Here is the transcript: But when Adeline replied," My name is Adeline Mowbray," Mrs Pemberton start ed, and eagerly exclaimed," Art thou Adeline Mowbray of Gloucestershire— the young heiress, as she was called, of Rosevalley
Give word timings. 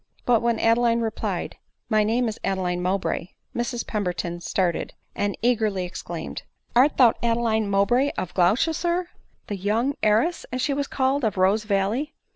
But 0.25 0.41
when 0.41 0.57
Adeline 0.57 1.01
replied," 1.01 1.57
My 1.91 2.03
name 2.03 2.27
is 2.27 2.39
Adeline 2.43 2.81
Mowbray," 2.81 3.35
Mrs 3.55 3.85
Pemberton 3.85 4.41
start 4.41 4.75
ed, 4.75 4.93
and 5.15 5.37
eagerly 5.43 5.85
exclaimed," 5.85 6.41
Art 6.75 6.97
thou 6.97 7.13
Adeline 7.21 7.69
Mowbray 7.69 8.09
of 8.17 8.33
Gloucestershire— 8.33 9.09
the 9.47 9.55
young 9.57 9.93
heiress, 10.01 10.43
as 10.51 10.59
she 10.59 10.73
was 10.73 10.87
called, 10.87 11.23
of 11.23 11.35
Rosevalley 11.37 12.13